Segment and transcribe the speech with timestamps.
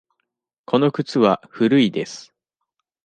[0.65, 2.33] この靴は古いです。